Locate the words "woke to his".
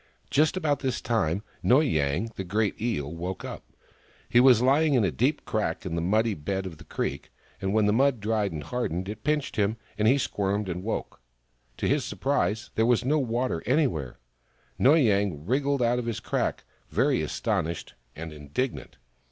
10.83-12.03